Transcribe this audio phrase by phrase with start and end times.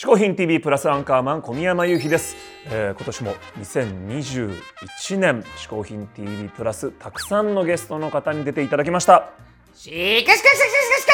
[0.00, 2.34] 嗜好品 TV プラスアンカーマン小宮山雄飛です、
[2.70, 9.28] えー今年も2021年嗜好品 TV プラスたくさんのゲストの方に出ていただきました。
[9.74, 11.12] しかしかしかしかしかしか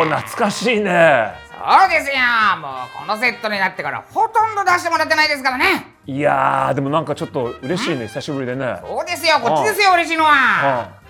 [0.00, 2.16] おー懐かしいねそうですよ
[2.62, 10.30] もうこのセットになってからほとんど出してもらってないですからねいやーでもなんかちょっと嬉しいね久しぶりでねそうですよこっちですよ嬉しいのは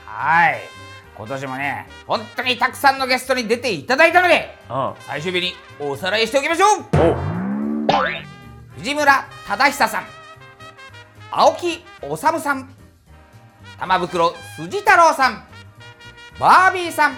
[0.04, 0.85] はい
[1.16, 6.84] 今年もね本当にたくさんのゲストに出ていただいたのであ最終日におさらいしておきましょう。
[7.22, 7.36] お。
[8.76, 10.04] 藤村忠久さん
[11.30, 12.68] 青木治さん
[13.78, 15.44] 玉袋筋太郎さん
[16.38, 17.14] バービーさん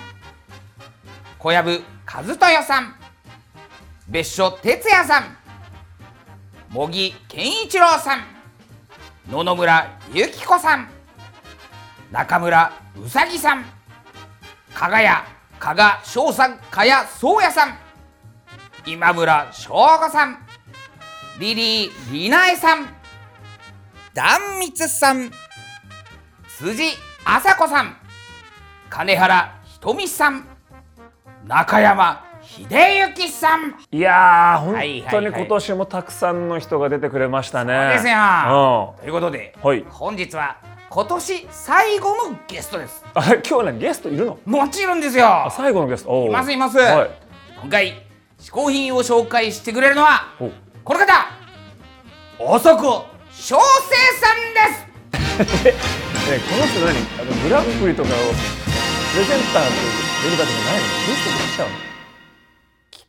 [1.39, 2.95] 小籔和豊さん
[4.09, 5.37] 別所哲也さん
[6.71, 8.25] 茂木健一郎さん
[9.31, 10.89] 野々村由紀子さん
[12.11, 13.78] 中村うさぎさん
[14.79, 15.09] 加賀谷
[15.59, 17.77] 加賀翔さん加谷宗也さん
[18.87, 20.39] 今村翔吾さん
[21.41, 22.87] リリー・リナエさん、
[24.15, 25.31] 壇蜜さん、
[26.59, 26.91] 辻
[27.25, 27.97] 麻子さん、
[28.91, 30.45] 金原ひとみさん、
[31.47, 32.67] 中山秀
[33.15, 33.75] 幸さん。
[33.93, 34.75] いや本
[35.11, 37.75] 当に今年もたくさんの人が出てくれましたね。
[37.75, 38.97] そうですよ。
[39.01, 39.85] ということで、はい。
[39.89, 40.57] 本日は
[40.91, 43.05] 今年最後のゲストです。
[43.05, 44.39] うんあ今日ねゲストいるの？
[44.47, 45.27] もちろんですよ。
[45.27, 45.51] あ。
[45.51, 46.27] 最後のゲスト。
[46.27, 46.79] いますいます。
[46.79, 47.11] はい。
[47.61, 48.07] 今回、
[48.39, 50.51] 嗜好品を紹介してくれるのは、お
[50.85, 51.27] この方、
[52.39, 55.69] おそこ翔生さんです。
[55.69, 56.97] えこの人何？
[57.21, 59.71] あのグランプリとかをプレゼンターで
[60.25, 60.81] 出るだけじゃないの？
[60.81, 61.75] ゲストで来ちゃうの？
[61.77, 61.81] 聞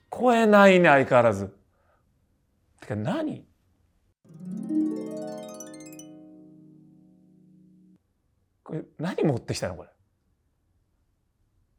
[0.10, 1.54] こえないね相変わらず。
[2.82, 3.46] てか何？
[8.70, 9.90] これ何持ってきたのこれ？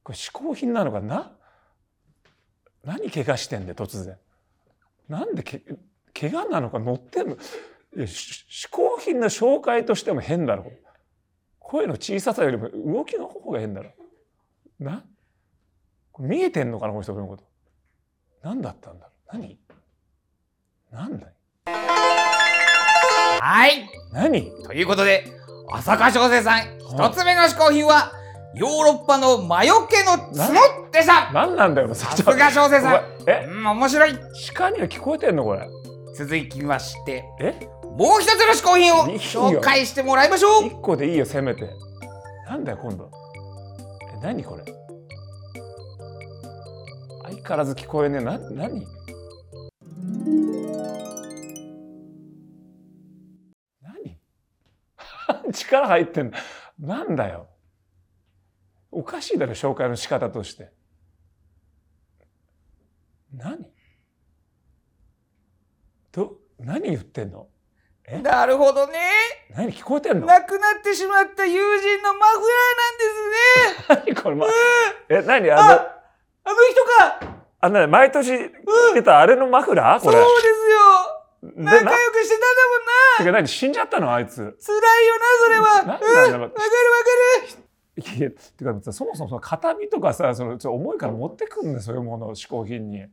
[0.02, 1.30] これ嗜好品なのかな？
[2.82, 4.18] 何怪我してんで突然。
[5.08, 5.62] なんでけ
[6.12, 7.36] 怪我なのか乗ってんの？
[7.96, 10.72] 嗜好品の紹介としても変だろ。
[11.60, 13.92] 声の小ささよりも動きの方が変だろ。
[14.80, 15.04] な？
[16.10, 17.44] これ見えてんのかなこの人のこと。
[18.42, 19.38] 何だったんだろう？
[19.38, 19.60] 何？
[20.90, 21.34] 何だい？
[23.40, 23.88] はい。
[24.12, 24.50] 何？
[24.64, 25.24] ということで、
[25.72, 28.12] 浅香翔生さん、一つ目の嗜好品は、
[28.54, 31.30] ヨーロッパの魔除けの角でした。
[31.32, 33.02] 何なんだよささすが翔生さん。
[33.28, 33.46] え？
[33.48, 34.18] うん、面白い。
[34.54, 35.68] 鹿には聞こえてんのこれ。
[36.16, 37.54] 続きまして、え？
[37.96, 40.66] もう一つの嗜好品を紹介してもらいましょう。
[40.66, 41.70] 一個でいいよせめて。
[42.48, 43.08] なんだよ今度。
[44.16, 44.64] え何これ？
[47.22, 48.24] 相変わらず聞こえねえ。
[48.24, 48.84] な何？
[55.70, 56.38] 力入ってんだ
[56.78, 57.48] なんだよ。
[58.90, 60.72] おかしいだろ紹介の仕方として。
[63.32, 63.64] 何？
[66.10, 67.46] ど何言ってんの？
[68.04, 68.20] え？
[68.20, 68.98] なるほどね。
[69.50, 70.26] 何聞こえてんの？
[70.26, 74.10] 亡くなってしまった友人のマフラーなんですね。
[74.14, 74.46] 何これ、ま、
[75.08, 75.50] え、何？
[75.52, 77.40] あの、あの人か。
[77.60, 80.02] あのね、毎年着てたあれのマフラー？
[80.02, 80.16] これ。
[80.16, 80.99] そうですよ。
[81.42, 82.46] で仲な良くしてたんだ
[83.18, 84.40] てか何死んじゃったのあいつ。
[84.42, 84.54] もんな。
[84.58, 85.80] 辛いよな、それは。
[85.80, 85.86] うん。
[85.88, 86.58] なわかるわかる。
[87.96, 92.98] いや、てかさそもそもその形見とかさ、そのちょっと重いから持ってくんねそういうものを嗜好品に。
[93.00, 93.12] なんで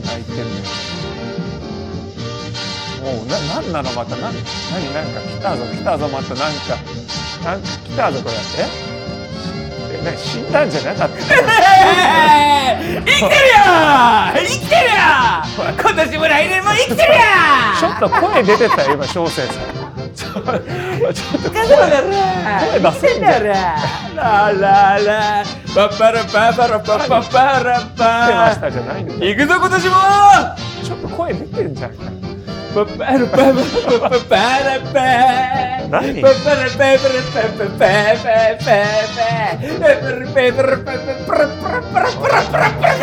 [0.00, 0.46] 泣いてんのよ。
[3.02, 4.38] もうな、なんなのまた、な、なに
[4.94, 6.76] なんか来たぞ、来たぞ、またなんか、
[7.44, 8.34] なんか来たぞ、これ。
[8.58, 8.92] え？
[9.98, 13.28] え、なに死んだんじゃなかったえー生きてるよ
[16.06, 17.20] 年も来年も生きてるよ
[17.78, 19.56] ちょっと声出てたよ、今、小生さん。
[20.14, 21.12] ちょっと声、声
[22.80, 23.42] 出せんじゃん。
[24.14, 29.14] ラララパッパラパパラパパパラ出ましパたじゃないの。
[29.14, 29.94] 行くぞ今年も
[30.84, 31.92] ちょっと声出てんじゃん。
[32.74, 34.96] パパラパパパパパラパ
[35.88, 37.94] 何パパラパパラパパパパパパパパ
[38.32, 38.88] ラパラ
[40.26, 43.01] パパラパラパラパラパラパラパラ